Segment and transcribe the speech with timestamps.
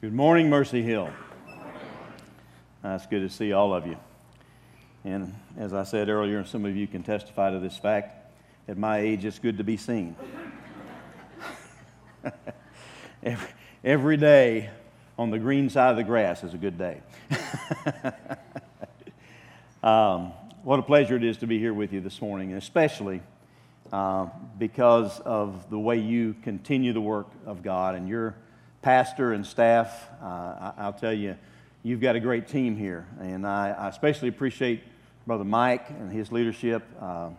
[0.00, 1.10] Good morning, Mercy Hill.
[2.82, 3.98] It's good to see all of you.
[5.04, 8.32] And as I said earlier, and some of you can testify to this fact.
[8.66, 10.16] At my age, it's good to be seen.
[13.22, 13.48] every,
[13.84, 14.70] every day
[15.18, 17.02] on the green side of the grass is a good day.
[19.82, 20.32] um,
[20.62, 23.20] what a pleasure it is to be here with you this morning, and especially
[23.92, 24.28] uh,
[24.58, 28.34] because of the way you continue the work of God and your
[28.82, 30.08] pastor and staff.
[30.22, 31.36] Uh, I, will tell you,
[31.82, 34.82] you've got a great team here, and I, I especially appreciate
[35.26, 36.82] Brother Mike and his leadership.
[37.00, 37.30] Uh,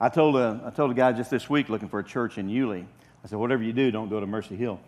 [0.00, 2.48] I told a, I told a guy just this week looking for a church in
[2.48, 2.86] Yulee.
[3.24, 4.80] I said, whatever you do, don't go to Mercy Hill.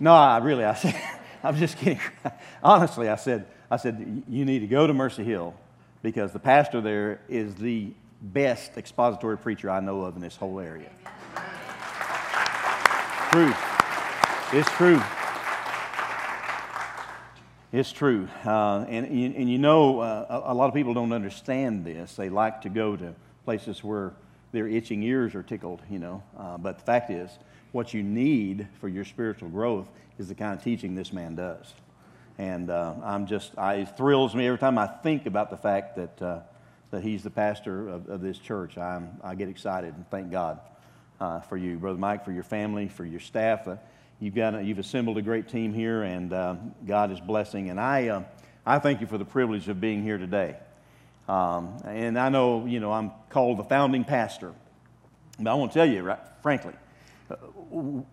[0.00, 1.00] No, I really, I said,
[1.42, 2.00] I'm just kidding.
[2.62, 5.54] Honestly, I said, I said, you need to go to Mercy Hill
[6.02, 10.60] because the pastor there is the best expository preacher I know of in this whole
[10.60, 10.90] area.
[13.30, 13.52] True.
[14.52, 15.00] It's true.
[17.76, 18.26] It's true.
[18.42, 22.16] Uh, and, and you know, uh, a lot of people don't understand this.
[22.16, 24.14] They like to go to places where
[24.50, 26.22] their itching ears are tickled, you know.
[26.38, 27.30] Uh, but the fact is,
[27.72, 31.74] what you need for your spiritual growth is the kind of teaching this man does.
[32.38, 35.96] And uh, I'm just, I, it thrills me every time I think about the fact
[35.96, 36.40] that, uh,
[36.92, 38.78] that he's the pastor of, of, this church.
[38.78, 40.60] I'm, I get excited and thank God
[41.20, 43.68] uh, for you, Brother Mike, for your family, for your staff.
[44.16, 47.70] Uh, you've, got a, you've assembled a great team here, and uh, God is blessing.
[47.70, 48.22] And I, uh,
[48.64, 50.56] I thank you for the privilege of being here today.
[51.28, 54.52] Um, and I know, you know, I'm called the founding pastor.
[55.38, 56.72] But I want to tell you, right, frankly,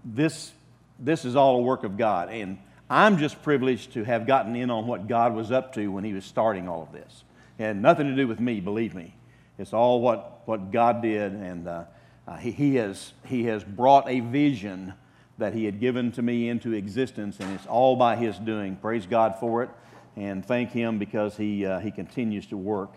[0.04, 0.52] this,
[1.00, 2.30] this is all a work of God.
[2.30, 2.58] And
[2.90, 6.14] I'm just privileged to have gotten in on what God was up to when He
[6.14, 7.23] was starting all of this.
[7.60, 9.16] and nothing to do with me, believe me.
[9.58, 11.84] It's all what, what God did, and uh,
[12.28, 14.94] uh, he, he, has, he has brought a vision
[15.38, 18.76] that He had given to me into existence, and it's all by His doing.
[18.76, 19.70] Praise God for it,
[20.16, 22.94] and thank Him because He, uh, he continues to work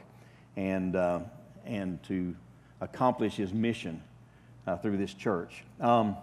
[0.57, 1.21] and, uh,
[1.65, 2.35] and to
[2.81, 4.03] accomplish His mission
[4.67, 5.65] uh, through this church.
[5.81, 6.17] Um,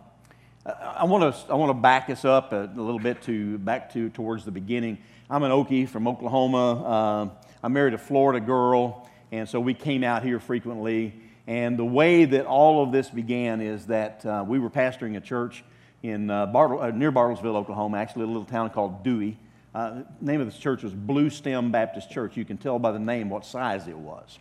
[0.66, 3.92] I want to I want to back us up a, a, little bit to back
[3.94, 4.98] to towards the beginning.
[5.30, 6.84] I'm an Okie from Oklahoma.
[6.84, 7.30] Uh,
[7.62, 11.16] I married a Florida girl, and so we came out here frequently.
[11.48, 15.22] And the way that all of this began is that uh, we were pastoring a
[15.22, 15.66] church
[16.04, 19.38] in uh, Bartle, uh, near Bartlesville, Oklahoma, actually a little town called Dewey.
[19.74, 22.38] Uh, the name of this church was Blue Stem Baptist Church.
[22.38, 24.38] You can tell by the name what size it was.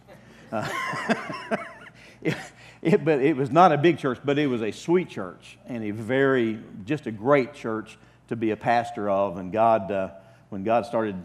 [0.50, 0.68] Uh,
[2.22, 2.36] it,
[2.82, 5.84] it, but it was not a big church, but it was a sweet church and
[5.84, 7.96] a very, just a great church
[8.28, 9.38] to be a pastor of.
[9.38, 10.10] And God, uh,
[10.50, 11.16] when God started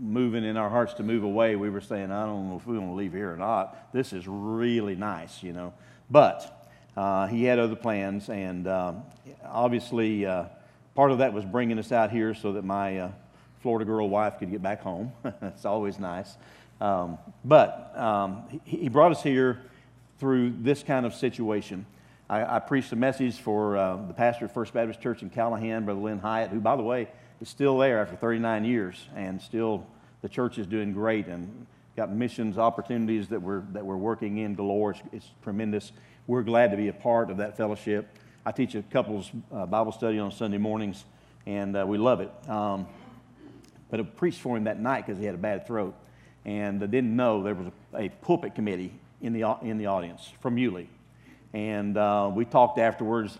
[0.00, 2.76] moving in our hearts to move away, we were saying, I don't know if we
[2.76, 3.92] want to leave here or not.
[3.92, 5.72] This is really nice, you know.
[6.10, 6.53] But
[6.96, 9.02] uh, he had other plans, and um,
[9.44, 10.44] obviously, uh,
[10.94, 13.12] part of that was bringing us out here so that my uh,
[13.62, 15.12] Florida girl wife could get back home.
[15.42, 16.36] it's always nice.
[16.80, 19.60] Um, but um, he, he brought us here
[20.18, 21.86] through this kind of situation.
[22.28, 25.84] I, I preached a message for uh, the pastor of First Baptist Church in Callahan,
[25.84, 27.08] Brother Lynn Hyatt, who, by the way,
[27.40, 29.86] is still there after 39 years, and still
[30.22, 31.66] the church is doing great and
[31.96, 34.92] got missions opportunities that we're, that we're working in galore.
[34.92, 35.92] It's, it's tremendous.
[36.26, 38.08] We're glad to be a part of that fellowship.
[38.46, 41.04] I teach a couples uh, Bible study on Sunday mornings,
[41.44, 42.30] and uh, we love it.
[42.48, 42.86] Um,
[43.90, 45.94] but I preached for him that night because he had a bad throat,
[46.46, 50.32] and I didn't know there was a, a pulpit committee in the, in the audience
[50.40, 50.88] from Yulee.
[51.52, 53.38] And uh, we talked afterwards.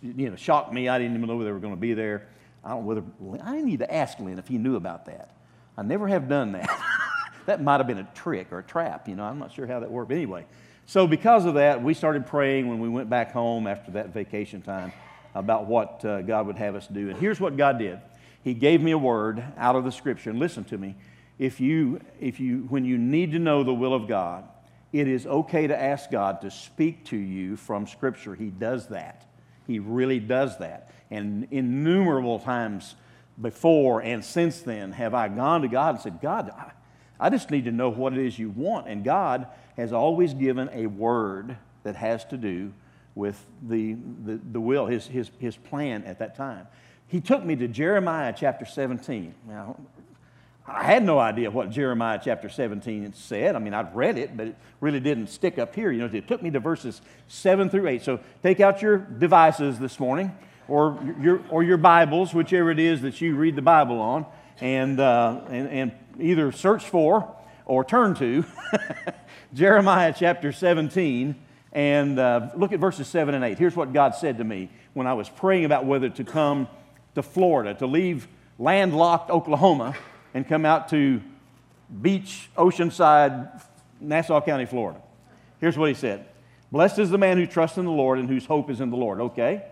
[0.00, 0.88] You know, shocked me.
[0.88, 2.28] I didn't even know they were going to be there.
[2.64, 3.02] I don't whether
[3.42, 5.34] I need to ask Lynn if he knew about that.
[5.76, 6.70] I never have done that.
[7.46, 9.08] that might have been a trick or a trap.
[9.08, 10.10] You know, I'm not sure how that worked.
[10.10, 10.46] But anyway,
[10.90, 14.60] so because of that, we started praying when we went back home after that vacation
[14.60, 14.92] time
[15.36, 17.10] about what uh, God would have us do.
[17.10, 18.00] And here's what God did.
[18.42, 20.30] He gave me a word out of the scripture.
[20.30, 20.96] And listen to me.
[21.38, 24.48] If you, if you, when you need to know the will of God,
[24.92, 28.34] it is okay to ask God to speak to you from Scripture.
[28.34, 29.30] He does that.
[29.68, 30.92] He really does that.
[31.08, 32.96] And innumerable times
[33.40, 36.50] before and since then have I gone to God and said, God,
[37.20, 38.88] I just need to know what it is you want.
[38.88, 39.46] And God
[39.80, 42.72] has always given a word that has to do
[43.14, 46.66] with the, the, the will, his, his, his plan at that time.
[47.08, 49.34] He took me to Jeremiah chapter 17.
[49.48, 49.76] Now,
[50.66, 53.56] I had no idea what Jeremiah chapter 17 said.
[53.56, 55.90] I mean, I'd read it, but it really didn't stick up here.
[55.90, 58.02] You know, it took me to verses 7 through 8.
[58.02, 60.36] So take out your devices this morning
[60.68, 64.26] or your, or your Bibles, whichever it is that you read the Bible on,
[64.60, 67.34] and, uh, and, and either search for
[67.70, 68.44] or turn to
[69.54, 71.36] Jeremiah chapter 17
[71.72, 73.58] and uh, look at verses 7 and 8.
[73.58, 76.66] Here's what God said to me when I was praying about whether to come
[77.14, 78.26] to Florida, to leave
[78.58, 79.94] landlocked Oklahoma
[80.34, 81.22] and come out to
[82.02, 83.62] beach, oceanside,
[84.00, 85.00] Nassau County, Florida.
[85.60, 86.26] Here's what he said
[86.72, 88.96] Blessed is the man who trusts in the Lord and whose hope is in the
[88.96, 89.20] Lord.
[89.20, 89.62] Okay,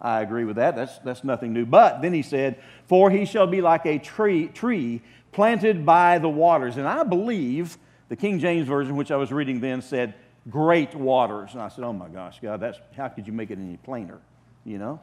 [0.00, 0.76] I agree with that.
[0.76, 1.66] That's, that's nothing new.
[1.66, 5.02] But then he said, For he shall be like a tree, tree
[5.34, 6.76] planted by the waters.
[6.76, 7.76] And I believe
[8.08, 10.14] the King James Version, which I was reading then, said,
[10.48, 11.52] Great waters.
[11.52, 14.20] And I said, Oh my gosh, God, that's, how could you make it any plainer?
[14.64, 15.00] You know?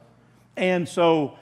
[0.56, 1.38] And so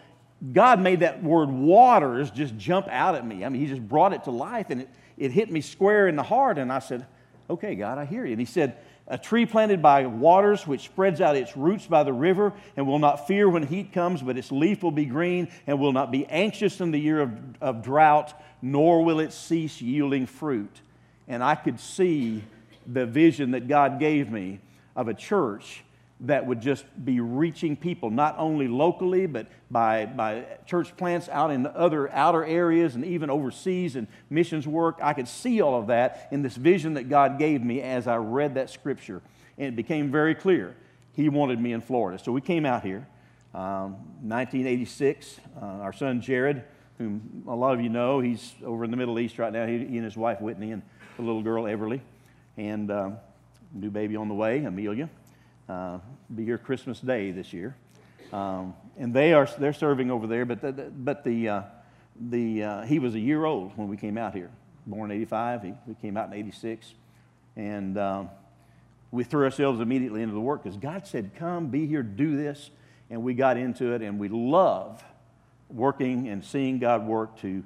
[0.53, 3.45] God made that word waters just jump out at me.
[3.45, 6.15] I mean, He just brought it to life and it, it hit me square in
[6.15, 6.57] the heart.
[6.57, 7.05] And I said,
[7.49, 8.31] Okay, God, I hear you.
[8.31, 8.77] And He said,
[9.09, 12.99] a tree planted by waters, which spreads out its roots by the river, and will
[12.99, 16.25] not fear when heat comes, but its leaf will be green, and will not be
[16.27, 20.81] anxious in the year of, of drought, nor will it cease yielding fruit.
[21.27, 22.43] And I could see
[22.85, 24.59] the vision that God gave me
[24.95, 25.83] of a church
[26.21, 31.49] that would just be reaching people, not only locally, but by, by church plants out
[31.49, 34.99] in other outer areas and even overseas and missions work.
[35.01, 38.17] I could see all of that in this vision that God gave me as I
[38.17, 39.21] read that scripture.
[39.57, 40.75] And it became very clear
[41.13, 42.21] He wanted me in Florida.
[42.21, 43.07] So we came out here.
[43.53, 46.63] Um, 1986, uh, our son Jared,
[46.99, 49.65] whom a lot of you know, he's over in the Middle East right now.
[49.65, 50.83] He, he and his wife Whitney and
[51.17, 52.01] the little girl Everly,
[52.57, 53.17] and um,
[53.73, 55.09] new baby on the way, Amelia
[55.69, 55.99] uh,
[56.33, 57.75] be here Christmas Day this year.
[58.33, 61.61] Um, and they are they're serving over there, but the, but the, uh,
[62.29, 64.51] the uh, he was a year old when we came out here,
[64.85, 65.63] born in '85.
[65.63, 66.93] He, we came out in '86,
[67.55, 68.29] and um,
[69.11, 72.69] we threw ourselves immediately into the work because God said, "Come, be here, do this,"
[73.09, 75.03] and we got into it, and we love
[75.69, 77.63] working and seeing God work to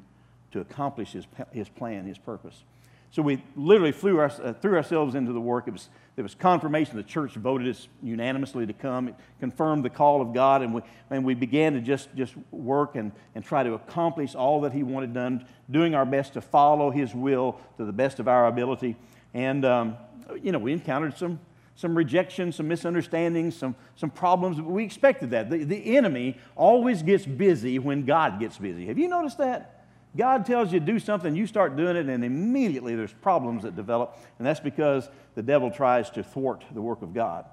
[0.52, 2.64] to accomplish His His plan, His purpose.
[3.13, 5.68] So we literally flew our, uh, threw ourselves into the work.
[5.68, 6.98] It was, was confirmation.
[6.98, 9.10] The church voted us unanimously to come.
[9.10, 10.81] It confirmed the call of God, and we,
[11.12, 14.81] and we began to just, just work and, and try to accomplish all that He
[14.81, 18.95] wanted done, doing our best to follow His will to the best of our ability.
[19.36, 19.95] And, um,
[20.42, 21.39] you know, we encountered some,
[21.75, 24.60] some rejection, some misunderstandings, some, some problems.
[24.60, 25.51] We expected that.
[25.51, 28.88] The, the enemy always gets busy when God gets busy.
[28.88, 29.83] Have you noticed that?
[30.15, 33.75] God tells you to do something, you start doing it, and immediately there's problems that
[33.75, 37.45] develop, and that's because the devil tries to thwart the work of God.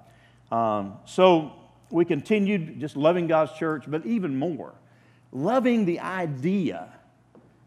[0.51, 1.53] Um, so
[1.89, 4.75] we continued just loving God's church, but even more,
[5.31, 6.89] loving the idea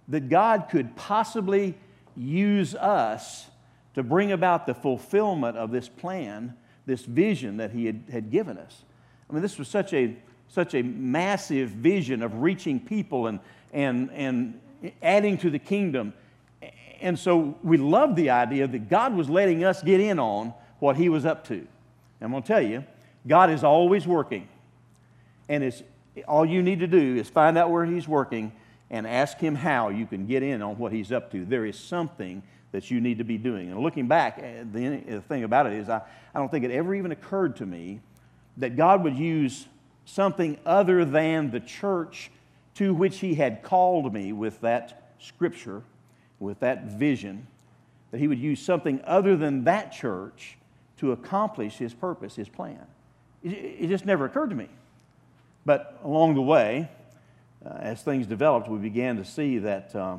[0.09, 1.75] that God could possibly
[2.17, 3.47] use us
[3.95, 6.55] to bring about the fulfillment of this plan,
[6.87, 8.85] this vision that He had, had given us.
[9.29, 10.17] I mean, this was such a,
[10.49, 13.41] such a massive vision of reaching people and,
[13.73, 14.61] and, and
[15.03, 16.13] adding to the kingdom.
[17.01, 20.97] And so we love the idea that God was letting us get in on what
[20.97, 21.55] He was up to.
[21.55, 21.67] And
[22.21, 22.85] I'm going to tell you,
[23.27, 24.49] God is always working.
[25.49, 25.83] And it's,
[26.27, 28.53] all you need to do is find out where He's working
[28.91, 31.45] and ask Him how you can get in on what He's up to.
[31.45, 32.43] There is something
[32.73, 33.71] that you need to be doing.
[33.71, 36.03] And looking back, eh, the, the thing about it is, I,
[36.35, 38.01] I don't think it ever even occurred to me
[38.57, 39.67] that God would use
[40.05, 42.31] something other than the church
[42.75, 45.83] to which he had called me with that scripture,
[46.41, 47.47] with that vision,
[48.11, 50.57] that he would use something other than that church
[50.99, 52.87] to accomplish his purpose, his plan.
[53.43, 54.69] It, it just never occurred to me.
[55.67, 56.89] But along the way,
[57.65, 60.19] uh, as things developed, we began to see that, uh,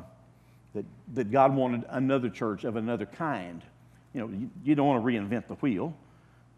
[0.74, 3.62] that, that God wanted another church of another kind.
[4.12, 5.94] You know, you, you don't want to reinvent the wheel.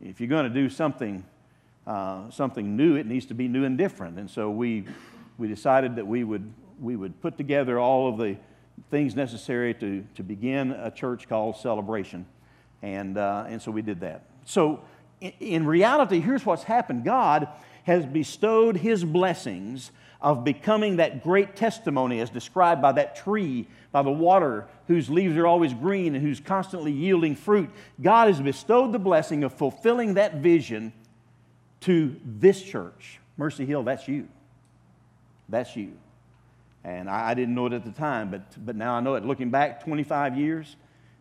[0.01, 1.25] If you're going to do something,
[1.87, 4.19] uh, something new, it needs to be new and different.
[4.19, 4.85] And so we
[5.39, 8.37] we decided that we would, we would put together all of the
[8.91, 12.27] things necessary to, to begin a church called Celebration.
[12.83, 14.25] And, uh, and so we did that.
[14.45, 14.81] So,
[15.21, 17.49] in, in reality, here's what's happened God
[17.85, 19.91] has bestowed his blessings
[20.21, 25.37] of becoming that great testimony as described by that tree by the water whose leaves
[25.37, 27.71] are always green and who's constantly yielding fruit.
[28.03, 30.93] God has bestowed the blessing of fulfilling that vision
[31.81, 33.21] to this church.
[33.37, 34.29] Mercy Hill, that's you.
[35.49, 35.93] That's you.
[36.85, 39.25] And I, I didn't know it at the time, but, but now I know it.
[39.25, 40.77] Looking back 25 years,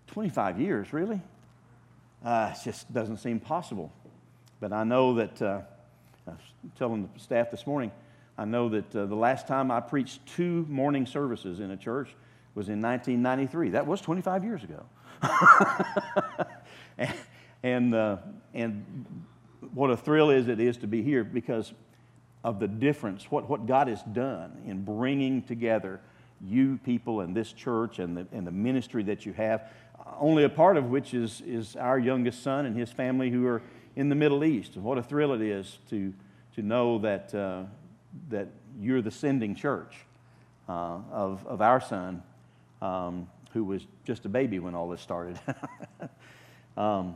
[0.07, 1.21] 25 years, really?
[2.23, 3.91] Uh, it just doesn't seem possible.
[4.59, 5.61] But I know that, uh,
[6.27, 6.39] I was
[6.77, 7.91] telling the staff this morning,
[8.37, 12.09] I know that uh, the last time I preached two morning services in a church
[12.53, 13.71] was in 1993.
[13.71, 14.85] That was 25 years ago.
[16.97, 17.13] and,
[17.63, 18.17] and, uh,
[18.53, 19.05] and
[19.73, 21.73] what a thrill is it is to be here because
[22.43, 25.99] of the difference, what, what God has done in bringing together
[26.41, 29.69] you people and this church and the, and the ministry that you have,
[30.19, 33.61] only a part of which is, is our youngest son and his family who are
[33.95, 34.75] in the Middle East.
[34.75, 36.13] And what a thrill it is to,
[36.55, 37.63] to know that, uh,
[38.29, 38.47] that
[38.79, 39.95] you're the sending church.
[40.67, 42.21] uh, of, of our son,
[42.81, 45.39] um, who was just a baby when all this started.
[46.77, 47.15] um,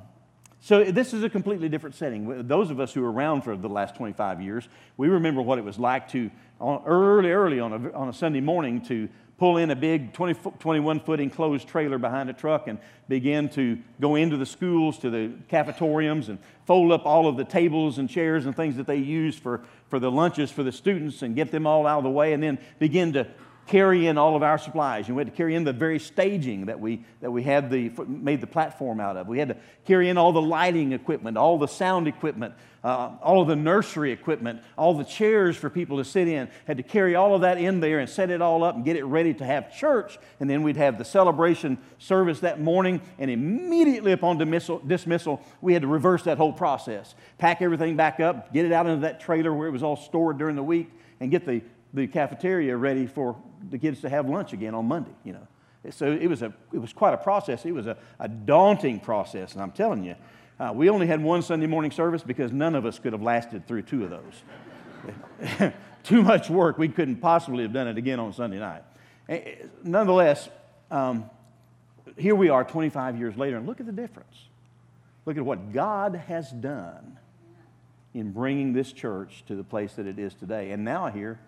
[0.64, 2.48] so this is a completely different setting.
[2.48, 5.64] Those of us who were around for the last 25 years, we remember what it
[5.64, 6.30] was like to,
[6.62, 11.00] early, early on a, on a Sunday morning, to pull in a big 20, 21
[11.00, 12.78] foot enclosed trailer behind a truck and
[13.10, 16.38] begin to go into the schools, to the cafetoriums, and
[16.68, 19.98] fold up all of the tables and chairs and things that they use for, for
[19.98, 22.60] the lunches for the students and get them all out of the way, and then
[22.78, 23.26] begin to
[23.72, 25.08] carry in all of our supplies.
[25.08, 27.90] And we had to carry in the very staging that we, that we had the,
[28.06, 29.30] made the platform out of.
[29.30, 33.42] We had to carry in all the lighting equipment, all the sound equipment, uh, all
[33.42, 36.50] of the nursery equipment, all the chairs for people to sit in.
[36.68, 38.98] Had to carry all of that in there and set it all up and get
[38.98, 40.20] it ready to have church.
[40.42, 43.00] And then we'd have the celebration service that morning.
[43.20, 47.16] And immediately upon dismissal, dismissal we had to reverse that whole process.
[47.38, 50.38] Pack everything back up, get it out into that trailer where it was all stored
[50.38, 51.62] during the week, and get the,
[51.94, 53.36] the cafeteria ready for
[53.70, 55.48] the kids to have lunch again on Monday, you know.
[55.90, 57.66] So it was, a, it was quite a process.
[57.66, 59.54] It was a, a daunting process.
[59.54, 60.16] And I'm telling you,
[60.60, 63.68] uh, we only had one Sunday morning service because none of us could have lasted
[63.68, 65.74] through two of those.
[66.04, 66.78] Too much work.
[66.78, 68.84] We couldn't possibly have done it again on Sunday night.
[69.84, 70.50] Nonetheless,
[70.92, 71.30] um,
[72.18, 74.50] here we are 25 years later, and look at the difference.
[75.26, 77.18] Look at what God has done
[78.14, 80.72] in bringing this church to the place that it is today.
[80.72, 81.40] And now here,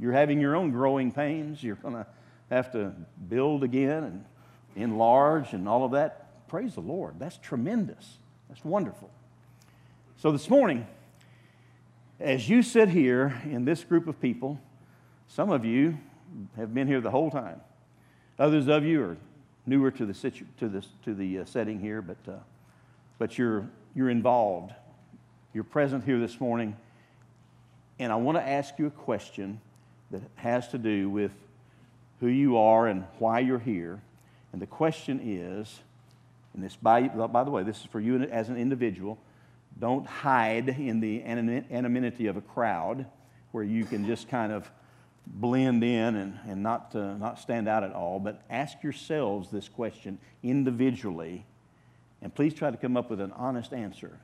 [0.00, 1.62] you're having your own growing pains.
[1.62, 2.06] You're going to
[2.48, 2.92] have to
[3.28, 4.24] build again and
[4.74, 6.48] enlarge and all of that.
[6.48, 7.18] Praise the Lord.
[7.18, 8.16] That's tremendous.
[8.48, 9.10] That's wonderful.
[10.16, 10.86] So this morning,
[12.18, 14.58] as you sit here in this group of people,
[15.28, 15.98] some of you
[16.56, 17.60] have been here the whole time.
[18.38, 19.16] Others of you are
[19.66, 22.36] newer to the, situ- to to the uh, setting here, but, uh,
[23.18, 24.72] but you're, you're involved.
[25.52, 26.76] You're present here this morning.
[27.98, 29.60] And I want to ask you a question
[30.10, 31.32] that has to do with
[32.20, 34.00] who you are and why you're here.
[34.52, 35.80] And the question is,
[36.54, 39.18] and this, by, by the way, this is for you as an individual.
[39.78, 43.06] Don't hide in the anonymity of a crowd
[43.52, 44.70] where you can just kind of
[45.26, 48.18] blend in and, and not, uh, not stand out at all.
[48.18, 51.44] But ask yourselves this question individually,
[52.20, 54.18] and please try to come up with an honest answer.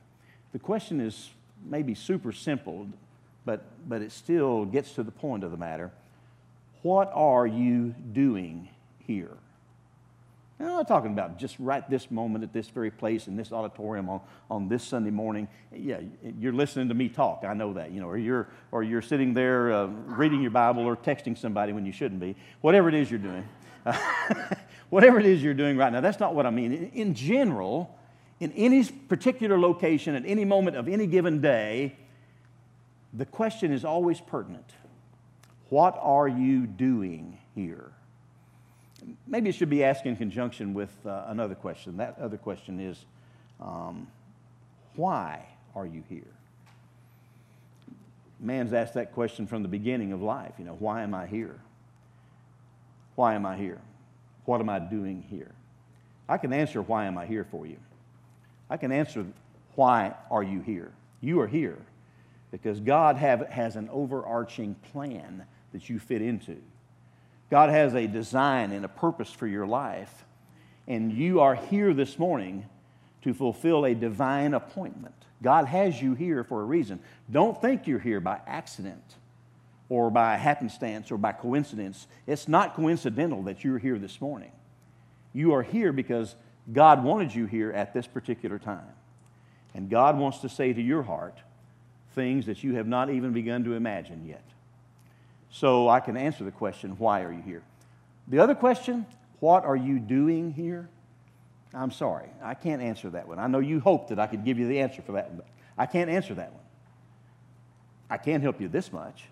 [0.51, 1.29] The question is
[1.65, 2.87] maybe super simple
[3.47, 5.89] but, but it still gets to the point of the matter.
[6.83, 8.67] What are you doing
[9.07, 9.31] here?
[10.59, 13.53] Now, I'm not talking about just right this moment at this very place in this
[13.53, 15.47] auditorium on, on this Sunday morning.
[15.73, 16.01] Yeah,
[16.37, 17.45] you're listening to me talk.
[17.47, 20.83] I know that, you know, or you're, or you're sitting there uh, reading your Bible
[20.83, 22.35] or texting somebody when you shouldn't be.
[22.59, 23.47] Whatever it is you're doing.
[24.89, 26.73] whatever it is you're doing right now, that's not what I mean.
[26.73, 27.97] In, in general,
[28.41, 31.95] in any particular location at any moment of any given day,
[33.17, 34.71] the question is always pertinent
[35.69, 37.91] What are you doing here?
[39.27, 41.97] Maybe it should be asked in conjunction with uh, another question.
[41.97, 43.05] That other question is
[43.59, 44.07] um,
[44.95, 45.45] Why
[45.75, 46.33] are you here?
[48.39, 50.53] Man's asked that question from the beginning of life.
[50.59, 51.59] You know, why am I here?
[53.15, 53.81] Why am I here?
[54.45, 55.51] What am I doing here?
[56.29, 57.77] I can answer why am I here for you.
[58.69, 59.25] I can answer
[59.75, 60.91] why are you here?
[61.21, 61.77] You are here
[62.51, 66.57] because God have, has an overarching plan that you fit into.
[67.49, 70.25] God has a design and a purpose for your life,
[70.87, 72.65] and you are here this morning
[73.21, 75.13] to fulfill a divine appointment.
[75.41, 76.99] God has you here for a reason.
[77.29, 79.03] Don't think you're here by accident
[79.89, 82.07] or by happenstance or by coincidence.
[82.25, 84.51] It's not coincidental that you're here this morning.
[85.33, 86.35] You are here because
[86.71, 88.87] God wanted you here at this particular time.
[89.73, 91.37] And God wants to say to your heart,
[92.17, 94.43] things that you have not even begun to imagine yet.
[95.51, 97.61] So I can answer the question, why are you here?
[98.27, 99.05] The other question,
[99.39, 100.89] what are you doing here?
[101.73, 103.37] I'm sorry, I can't answer that one.
[103.37, 105.47] I know you hoped that I could give you the answer for that one, but
[105.77, 106.63] I can't answer that one.
[108.09, 109.25] I can't help you this much.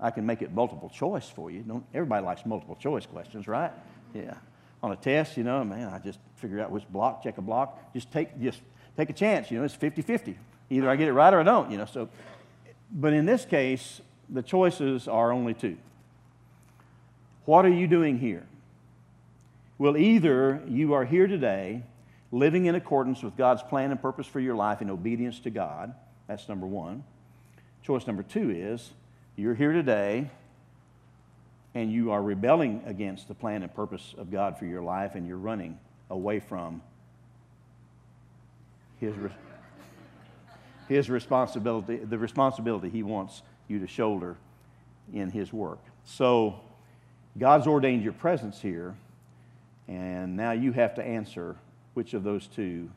[0.00, 1.60] I can make it multiple choice for you.
[1.60, 3.72] Don't, everybody likes multiple choice questions, right?
[4.14, 4.34] Yeah.
[4.82, 7.92] On a test, you know, man, I just figure out which block, check a block.
[7.92, 8.60] Just take, just
[8.96, 9.50] take a chance.
[9.50, 10.38] You know, it's 50 50.
[10.70, 11.86] Either I get it right or I don't, you know.
[11.86, 12.08] So,
[12.90, 15.76] but in this case, the choices are only two.
[17.44, 18.44] What are you doing here?
[19.78, 21.82] Well, either you are here today
[22.32, 25.94] living in accordance with God's plan and purpose for your life in obedience to God.
[26.26, 27.04] That's number one.
[27.82, 28.90] Choice number two is
[29.36, 30.30] you're here today
[31.74, 35.26] and you are rebelling against the plan and purpose of God for your life and
[35.28, 35.78] you're running
[36.10, 36.82] away from
[38.98, 39.14] His
[40.88, 44.36] his responsibility, the responsibility he wants you to shoulder
[45.12, 45.80] in his work.
[46.04, 46.60] So
[47.38, 48.94] God's ordained your presence here,
[49.88, 51.56] and now you have to answer
[51.94, 52.90] which of those two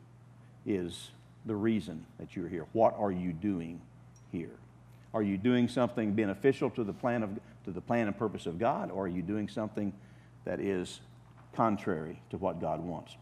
[0.66, 1.10] is
[1.46, 2.66] the reason that you're here.
[2.72, 3.80] What are you doing
[4.30, 4.56] here?
[5.12, 7.30] Are you doing something beneficial to the plan of
[7.64, 9.92] to the plan and purpose of God, or are you doing something
[10.44, 11.00] that is
[11.52, 13.16] contrary to what God wants?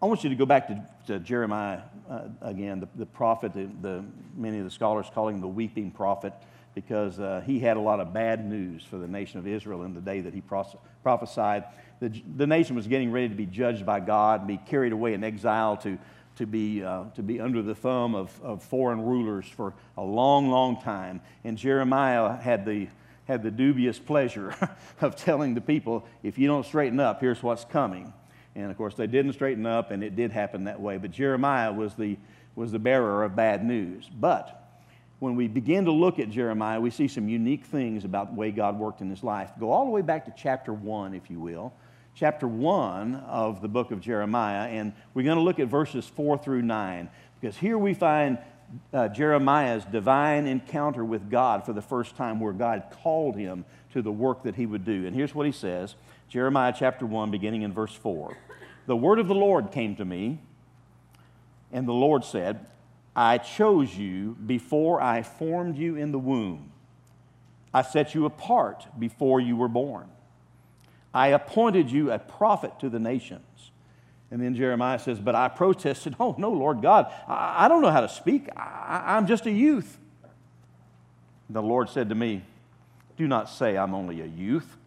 [0.00, 3.68] I want you to go back to, to Jeremiah uh, again, the, the prophet, the,
[3.82, 4.04] the,
[4.36, 6.32] many of the scholars call him the weeping prophet
[6.74, 9.94] because uh, he had a lot of bad news for the nation of Israel in
[9.94, 11.64] the day that he pros- prophesied.
[11.98, 15.24] The, the nation was getting ready to be judged by God, be carried away in
[15.24, 15.98] exile to,
[16.36, 20.48] to, be, uh, to be under the thumb of, of foreign rulers for a long,
[20.48, 21.20] long time.
[21.42, 22.86] And Jeremiah had the,
[23.24, 24.54] had the dubious pleasure
[25.00, 28.12] of telling the people, if you don't straighten up, here's what's coming.
[28.58, 30.98] And of course, they didn't straighten up, and it did happen that way.
[30.98, 32.16] But Jeremiah was the,
[32.56, 34.10] was the bearer of bad news.
[34.12, 34.82] But
[35.20, 38.50] when we begin to look at Jeremiah, we see some unique things about the way
[38.50, 39.52] God worked in his life.
[39.60, 41.72] Go all the way back to chapter 1, if you will.
[42.16, 46.38] Chapter 1 of the book of Jeremiah, and we're going to look at verses 4
[46.38, 47.08] through 9,
[47.40, 48.38] because here we find
[48.92, 54.02] uh, Jeremiah's divine encounter with God for the first time, where God called him to
[54.02, 55.06] the work that he would do.
[55.06, 55.94] And here's what he says
[56.28, 58.36] Jeremiah chapter 1, beginning in verse 4.
[58.88, 60.38] The word of the Lord came to me,
[61.70, 62.64] and the Lord said,
[63.14, 66.72] I chose you before I formed you in the womb.
[67.74, 70.08] I set you apart before you were born.
[71.12, 73.72] I appointed you a prophet to the nations.
[74.30, 77.90] And then Jeremiah says, But I protested, Oh, no, Lord God, I, I don't know
[77.90, 78.48] how to speak.
[78.56, 79.98] I, I'm just a youth.
[81.50, 82.42] The Lord said to me,
[83.18, 84.78] Do not say I'm only a youth,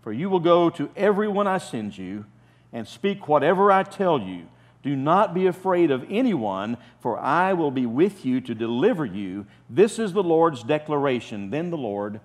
[0.00, 2.24] for you will go to everyone I send you
[2.72, 4.46] and speak whatever I tell you.
[4.82, 9.46] Do not be afraid of anyone, for I will be with you to deliver you.
[9.70, 11.50] This is the Lord's declaration.
[11.50, 12.20] Then the Lord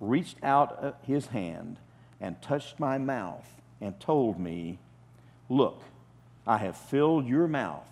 [0.00, 1.78] reached out uh, his hand
[2.20, 3.46] and touched my mouth
[3.80, 4.78] and told me,
[5.50, 5.82] Look,
[6.46, 7.88] I have filled your mouth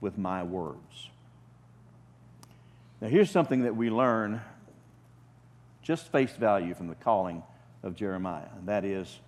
[0.00, 1.10] with my words.
[3.00, 4.40] Now, here's something that we learn
[5.82, 7.42] just face value from the calling
[7.82, 9.20] of Jeremiah, and that is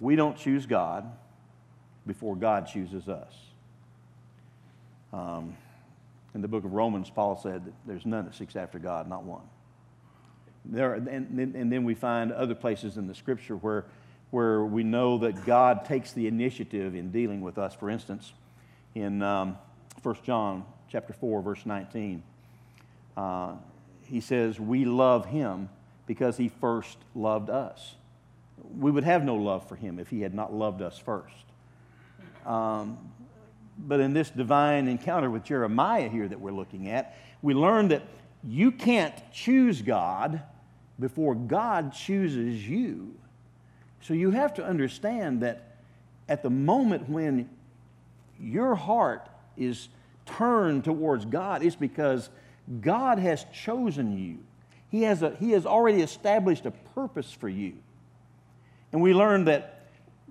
[0.00, 1.06] we don't choose God
[2.06, 3.32] before God chooses us.
[5.12, 5.56] Um,
[6.34, 9.24] in the book of Romans, Paul said that there's none that seeks after God, not
[9.24, 9.42] one.
[10.64, 13.86] There, and, and then we find other places in the scripture where,
[14.30, 17.74] where we know that God takes the initiative in dealing with us.
[17.74, 18.32] For instance,
[18.94, 19.58] in um,
[20.02, 22.22] 1 John chapter 4, verse 19,
[23.16, 23.54] uh,
[24.02, 25.68] he says, We love him
[26.06, 27.94] because he first loved us.
[28.78, 31.34] We would have no love for him if he had not loved us first.
[32.46, 32.98] Um,
[33.78, 38.02] but in this divine encounter with Jeremiah here that we're looking at, we learn that
[38.44, 40.42] you can't choose God
[40.98, 43.14] before God chooses you.
[44.02, 45.76] So you have to understand that
[46.28, 47.48] at the moment when
[48.40, 49.88] your heart is
[50.26, 52.30] turned towards God, it's because
[52.80, 54.38] God has chosen you.
[54.90, 57.74] He has, a, he has already established a purpose for you.
[58.92, 59.80] And we learn that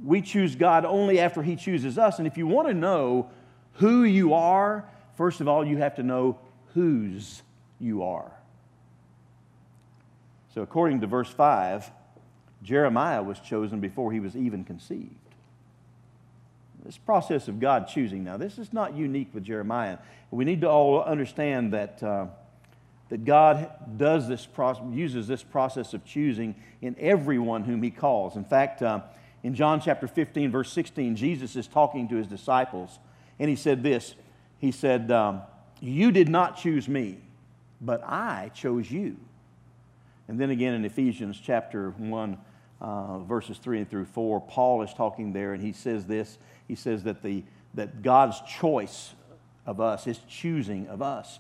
[0.03, 2.19] we choose God only after He chooses us.
[2.19, 3.29] And if you want to know
[3.73, 6.39] who you are, first of all, you have to know
[6.73, 7.41] whose
[7.79, 8.31] you are.
[10.53, 11.91] So, according to verse 5,
[12.63, 15.15] Jeremiah was chosen before he was even conceived.
[16.83, 19.97] This process of God choosing, now, this is not unique with Jeremiah.
[20.31, 22.27] We need to all understand that, uh,
[23.09, 28.35] that God does this process, uses this process of choosing in everyone whom He calls.
[28.35, 29.01] In fact, uh,
[29.43, 32.99] in John chapter 15, verse 16, Jesus is talking to his disciples,
[33.39, 34.15] and he said this
[34.59, 35.41] He said, um,
[35.79, 37.19] You did not choose me,
[37.81, 39.17] but I chose you.
[40.27, 42.37] And then again in Ephesians chapter 1,
[42.81, 46.75] uh, verses 3 and through 4, Paul is talking there, and he says this He
[46.75, 47.43] says that, the,
[47.75, 49.13] that God's choice
[49.65, 51.39] of us, his choosing of us,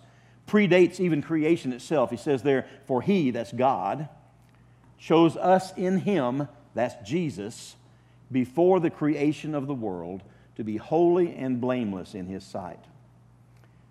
[0.49, 2.09] predates even creation itself.
[2.09, 4.09] He says there, For he, that's God,
[4.97, 7.75] chose us in him, that's Jesus
[8.31, 10.23] before the creation of the world
[10.55, 12.83] to be holy and blameless in his sight.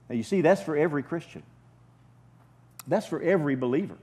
[0.09, 1.43] Now, you see, that's for every Christian,
[2.87, 3.99] that's for every believer.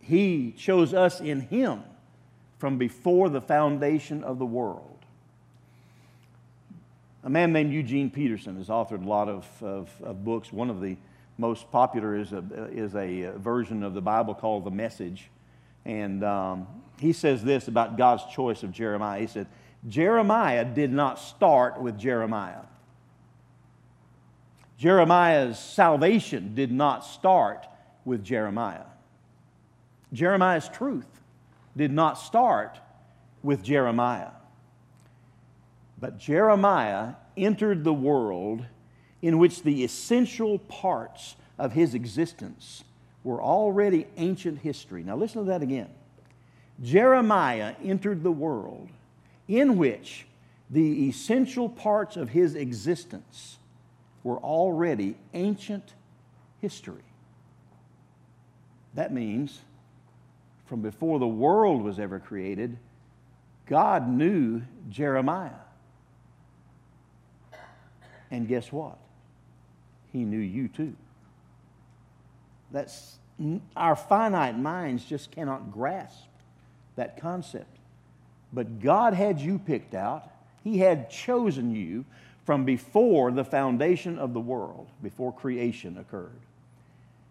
[0.00, 1.82] He chose us in him
[2.58, 4.97] from before the foundation of the world.
[7.28, 10.50] A man named Eugene Peterson has authored a lot of, of, of books.
[10.50, 10.96] One of the
[11.36, 15.28] most popular is a, is a version of the Bible called The Message.
[15.84, 16.66] And um,
[16.98, 19.20] he says this about God's choice of Jeremiah.
[19.20, 19.46] He said,
[19.86, 22.62] Jeremiah did not start with Jeremiah.
[24.78, 27.66] Jeremiah's salvation did not start
[28.06, 28.86] with Jeremiah.
[30.14, 31.20] Jeremiah's truth
[31.76, 32.80] did not start
[33.42, 34.30] with Jeremiah.
[36.00, 38.64] But Jeremiah entered the world
[39.20, 42.84] in which the essential parts of his existence
[43.24, 45.02] were already ancient history.
[45.02, 45.88] Now, listen to that again.
[46.80, 48.88] Jeremiah entered the world
[49.48, 50.26] in which
[50.70, 53.58] the essential parts of his existence
[54.22, 55.94] were already ancient
[56.60, 57.02] history.
[58.94, 59.60] That means
[60.66, 62.76] from before the world was ever created,
[63.66, 65.50] God knew Jeremiah.
[68.30, 68.98] And guess what?
[70.12, 70.94] He knew you too.
[72.70, 73.16] That's
[73.76, 76.26] our finite minds just cannot grasp
[76.96, 77.76] that concept.
[78.52, 80.28] But God had you picked out.
[80.64, 82.04] He had chosen you
[82.44, 86.40] from before the foundation of the world, before creation occurred.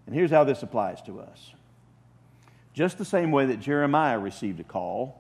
[0.06, 1.52] And here's how this applies to us.
[2.74, 5.20] Just the same way that Jeremiah received a call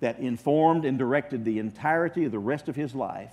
[0.00, 3.32] that informed and directed the entirety of the rest of his life,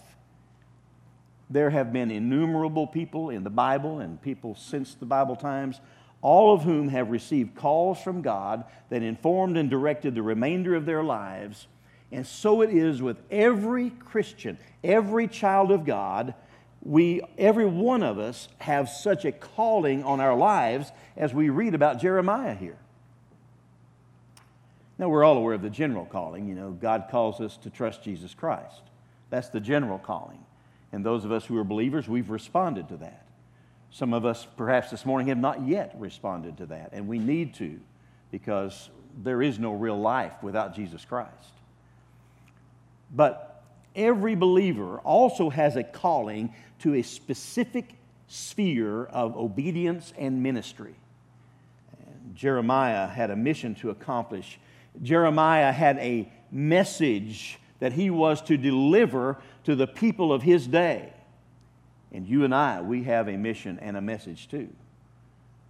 [1.50, 5.80] there have been innumerable people in the Bible and people since the Bible times,
[6.22, 10.86] all of whom have received calls from God that informed and directed the remainder of
[10.86, 11.68] their lives.
[12.12, 16.34] And so it is with every Christian, every child of God.
[16.82, 21.74] We, every one of us, have such a calling on our lives as we read
[21.74, 22.78] about Jeremiah here.
[24.98, 26.48] Now, we're all aware of the general calling.
[26.48, 28.82] You know, God calls us to trust Jesus Christ.
[29.30, 30.45] That's the general calling.
[30.96, 33.26] And those of us who are believers, we've responded to that.
[33.92, 37.54] Some of us, perhaps this morning, have not yet responded to that, and we need
[37.56, 37.82] to
[38.32, 38.90] because
[39.22, 41.52] there is no real life without Jesus Christ.
[43.14, 43.62] But
[43.94, 47.96] every believer also has a calling to a specific
[48.30, 50.96] sphere of obedience and ministry.
[52.36, 54.60] Jeremiah had a mission to accomplish.
[55.04, 61.12] Jeremiah had a message that he was to deliver to the people of his day.
[62.12, 64.70] And you and I, we have a mission and a message too.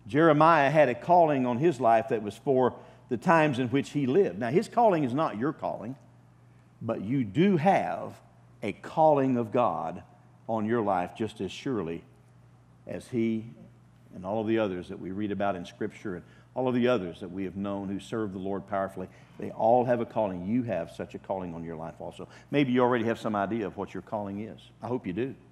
[0.08, 2.76] Jeremiah had a calling on his life that was for
[3.10, 4.40] the times in which he lived.
[4.40, 5.96] Now, his calling is not your calling,
[6.82, 8.14] but you do have
[8.62, 10.04] a calling of God
[10.48, 12.04] on your life just as surely
[12.86, 13.46] as he
[14.14, 16.24] and all of the others that we read about in Scripture and
[16.56, 19.84] all of the others that we have known who serve the Lord powerfully, they all
[19.84, 20.48] have a calling.
[20.48, 22.28] You have such a calling on your life also.
[22.50, 24.60] Maybe you already have some idea of what your calling is.
[24.82, 25.36] I hope you do.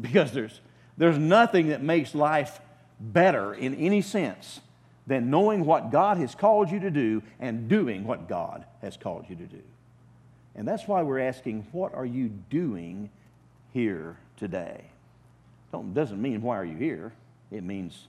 [0.00, 0.60] Because there's,
[0.96, 2.60] there's nothing that makes life
[3.00, 4.60] better in any sense
[5.08, 9.24] than knowing what God has called you to do and doing what God has called
[9.28, 9.62] you to do.
[10.54, 13.10] And that's why we're asking, what are you doing
[13.72, 14.84] here today?
[15.72, 17.12] Don't, doesn't mean why are you here.
[17.50, 18.06] It means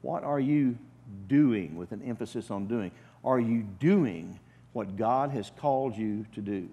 [0.00, 0.78] what are you
[1.28, 2.90] doing with an emphasis on doing?
[3.24, 4.38] Are you doing
[4.72, 6.68] what God has called you to do?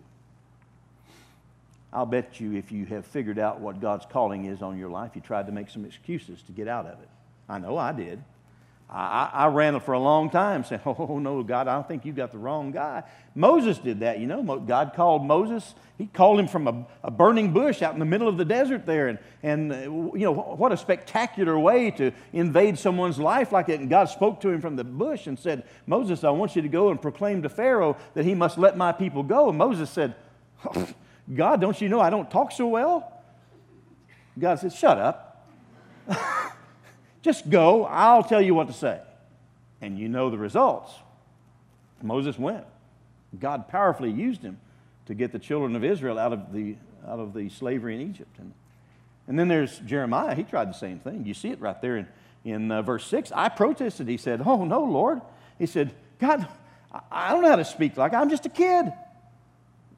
[1.92, 5.12] I'll bet you if you have figured out what God's calling is on your life,
[5.16, 7.10] you tried to make some excuses to get out of it.
[7.48, 8.24] I know I did.
[8.96, 12.14] I, I, ran for a long time saying, Oh, no, God, I don't think you
[12.14, 13.02] got the wrong guy.
[13.34, 14.44] Moses did that, you know.
[14.60, 15.74] God called Moses.
[15.98, 18.86] He called him from a, a burning bush out in the middle of the desert
[18.86, 19.08] there.
[19.08, 23.80] And, and, uh, you know, what a spectacular way to invade someone's life like that.
[23.80, 26.70] And God spoke to him from the bush and said, Moses, I want you to
[26.70, 29.50] go and proclaim to Pharaoh that he must let my people go.
[29.50, 30.14] And Moses said,
[31.34, 33.24] God, don't you know I don't talk so well?
[34.38, 35.50] God said, Shut up.
[37.24, 39.00] Just go, I'll tell you what to say.
[39.82, 40.92] And you know the results.
[42.02, 42.66] Moses went.
[43.40, 44.60] God powerfully used him
[45.06, 46.76] to get the children of Israel out of the,
[47.08, 48.38] out of the slavery in Egypt.
[48.38, 48.54] And,
[49.28, 50.36] and then there's Jeremiah.
[50.36, 51.26] He tried the same thing.
[51.26, 52.08] You see it right there in,
[52.44, 53.32] in uh, verse 6.
[53.34, 54.08] I protested.
[54.08, 55.22] He said, Oh, no, Lord.
[55.58, 56.46] He said, God,
[57.10, 58.92] I don't know how to speak like I'm just a kid.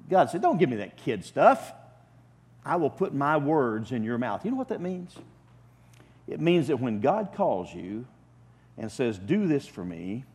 [0.09, 1.73] God said, Don't give me that kid stuff.
[2.63, 4.45] I will put my words in your mouth.
[4.45, 5.15] You know what that means?
[6.27, 8.05] It means that when God calls you
[8.77, 10.25] and says, Do this for me,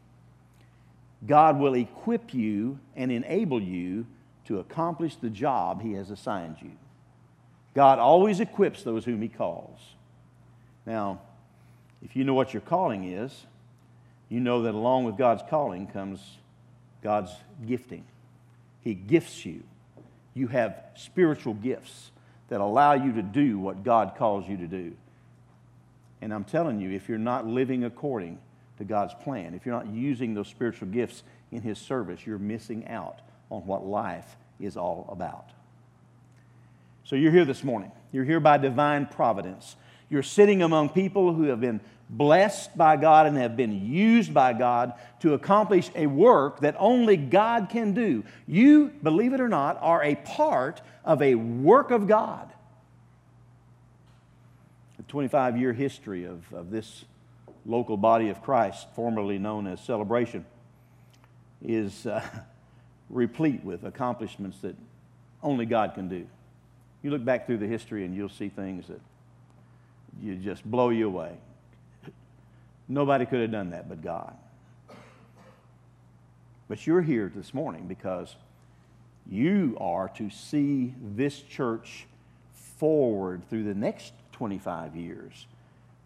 [1.26, 4.07] God will equip you and enable you
[4.46, 6.72] to accomplish the job He has assigned you.
[7.74, 9.79] God always equips those whom He calls.
[10.87, 11.20] Now,
[12.03, 13.46] if you know what your calling is,
[14.29, 16.20] you know that along with God's calling comes
[17.03, 17.33] God's
[17.66, 18.05] gifting.
[18.81, 19.62] He gifts you.
[20.35, 22.11] You have spiritual gifts
[22.48, 24.92] that allow you to do what God calls you to do.
[26.22, 28.38] And I'm telling you, if you're not living according
[28.78, 32.87] to God's plan, if you're not using those spiritual gifts in His service, you're missing
[32.88, 35.50] out on what life is all about.
[37.04, 37.90] So you're here this morning.
[38.12, 39.76] You're here by divine providence.
[40.09, 44.52] You're sitting among people who have been blessed by God and have been used by
[44.52, 48.24] God to accomplish a work that only God can do.
[48.46, 52.52] You, believe it or not, are a part of a work of God.
[55.11, 57.05] The 25 year history of, of this
[57.66, 60.46] local body of Christ, formerly known as Celebration,
[61.61, 62.25] is uh,
[63.11, 64.77] replete with accomplishments that
[65.42, 66.29] only God can do.
[67.03, 69.01] You look back through the history and you'll see things that
[70.23, 71.33] you just blow you away.
[72.88, 74.37] Nobody could have done that but God.
[76.68, 78.37] But you're here this morning because
[79.29, 82.07] you are to see this church
[82.79, 85.46] forward through the next 25 years.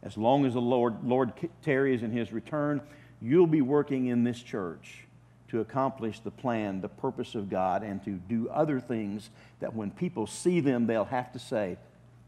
[0.03, 2.81] As long as the Lord, Lord tarries in his return,
[3.23, 5.05] you'll be working in this church
[5.51, 9.93] to accomplish the plan, the purpose of God, and to do other things that when
[9.93, 11.79] people see them, they'll have to say,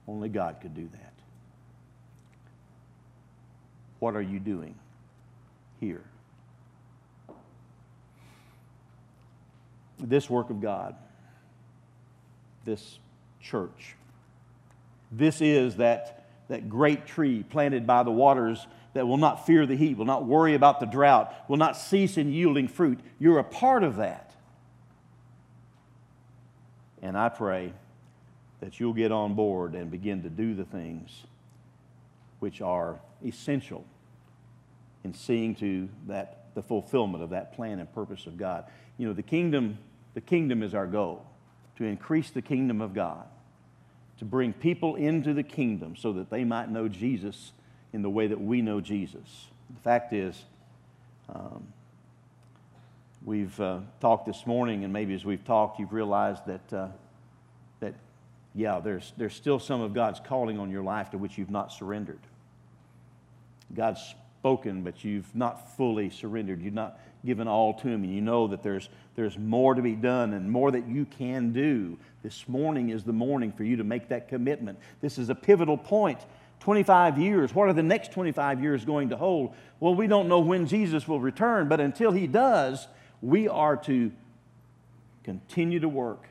[0.07, 1.13] only God could do that.
[3.99, 4.77] What are you doing
[5.81, 6.05] here?
[9.99, 10.95] This work of God,
[12.65, 13.01] this
[13.41, 13.97] church,
[15.11, 19.77] this is that, that great tree planted by the waters that will not fear the
[19.77, 22.99] heat, will not worry about the drought, will not cease in yielding fruit.
[23.19, 24.35] You're a part of that.
[27.03, 27.73] And I pray
[28.61, 31.25] that you'll get on board and begin to do the things
[32.39, 33.85] which are essential
[35.05, 38.65] in seeing to that the fulfillment of that plan and purpose of God.
[38.99, 39.79] You know, the kingdom,
[40.15, 41.25] the kingdom is our goal,
[41.77, 43.27] to increase the kingdom of God,
[44.19, 47.53] to bring people into the kingdom so that they might know Jesus
[47.93, 49.47] in the way that we know Jesus.
[49.75, 50.45] The fact is,
[51.29, 51.67] um,
[53.25, 56.89] we've uh, talked this morning, and maybe as we've talked, you've realized that, uh,
[57.81, 57.95] that
[58.55, 61.73] yeah, there's, there's still some of God's calling on your life to which you've not
[61.73, 62.21] surrendered.
[63.75, 66.63] God's spoken, but you've not fully surrendered.
[66.63, 68.05] You've not given all to Him.
[68.05, 71.53] And you know that there's, there's more to be done and more that you can
[71.53, 71.99] do.
[72.23, 74.79] This morning is the morning for you to make that commitment.
[75.01, 76.21] This is a pivotal point.
[76.61, 77.55] 25 years.
[77.55, 79.55] What are the next 25 years going to hold?
[79.79, 82.89] Well, we don't know when Jesus will return, but until He does,
[83.21, 84.11] we are to
[85.23, 86.27] continue to work.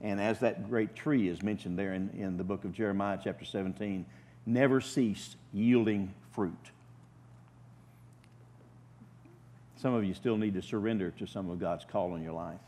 [0.00, 3.44] And as that great tree is mentioned there in, in the book of Jeremiah, chapter
[3.44, 4.04] 17,
[4.46, 6.70] never cease yielding fruit.
[9.80, 12.58] Some of you still need to surrender to some of God's call in your life.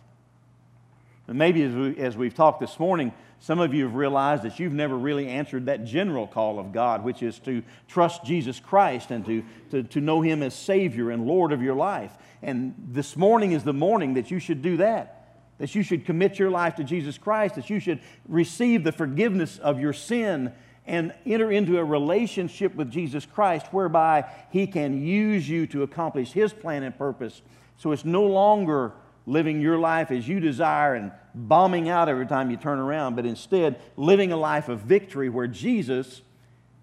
[1.26, 4.58] And maybe as, we, as we've talked this morning, some of you have realized that
[4.58, 9.10] you've never really answered that general call of God, which is to trust Jesus Christ
[9.10, 12.12] and to, to, to know Him as Savior and Lord of your life.
[12.42, 15.16] And this morning is the morning that you should do that
[15.58, 19.58] that you should commit your life to Jesus Christ, that you should receive the forgiveness
[19.58, 20.54] of your sin
[20.90, 26.32] and enter into a relationship with Jesus Christ whereby He can use you to accomplish
[26.32, 27.42] His plan and purpose.
[27.76, 28.92] So it's no longer
[29.24, 33.24] living your life as you desire and bombing out every time you turn around, but
[33.24, 36.22] instead living a life of victory where Jesus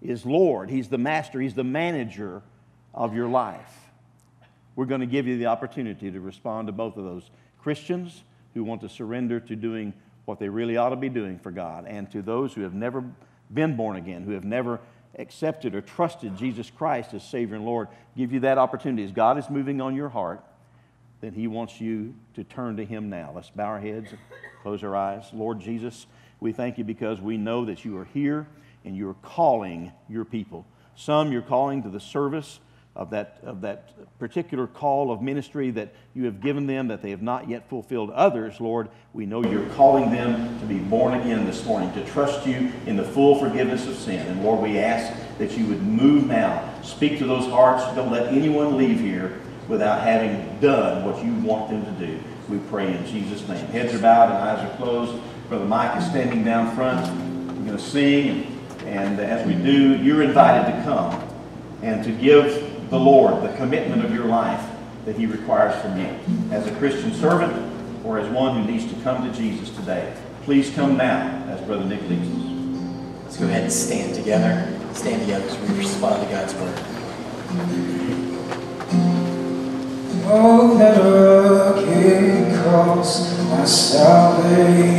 [0.00, 0.70] is Lord.
[0.70, 2.40] He's the master, He's the manager
[2.94, 3.90] of your life.
[4.74, 8.22] We're going to give you the opportunity to respond to both of those Christians
[8.54, 9.92] who want to surrender to doing
[10.24, 13.04] what they really ought to be doing for God, and to those who have never
[13.52, 14.80] been born again, who have never
[15.18, 19.04] accepted or trusted Jesus Christ as Savior and Lord, give you that opportunity.
[19.04, 20.44] As God is moving on your heart,
[21.20, 23.32] then He wants you to turn to Him now.
[23.34, 24.12] Let's bow our heads
[24.62, 25.24] close our eyes.
[25.32, 26.06] Lord Jesus,
[26.40, 28.46] we thank you because we know that you are here
[28.84, 30.66] and you're calling your people.
[30.94, 32.60] Some you're calling to the service
[32.98, 37.10] of that, of that particular call of ministry that you have given them that they
[37.10, 38.10] have not yet fulfilled.
[38.10, 42.44] Others, Lord, we know you're calling them to be born again this morning, to trust
[42.44, 44.26] you in the full forgiveness of sin.
[44.26, 47.84] And Lord, we ask that you would move now, speak to those hearts.
[47.94, 52.18] Don't let anyone leave here without having done what you want them to do.
[52.48, 53.64] We pray in Jesus' name.
[53.66, 55.22] Heads are bowed and eyes are closed.
[55.48, 57.06] Brother Mike is standing down front.
[57.58, 58.28] We're going to sing,
[58.80, 61.22] and, and as we do, you're invited to come
[61.82, 64.64] and to give the Lord, the commitment of your life
[65.04, 66.08] that He requires from you.
[66.50, 67.54] As a Christian servant
[68.04, 71.84] or as one who needs to come to Jesus today, please come now as Brother
[71.84, 72.44] Nick leads us.
[73.24, 74.74] Let's go ahead and stand together.
[74.94, 76.74] Stand together as we respond to God's word.
[80.30, 84.98] Oh, that a king calls my salvation.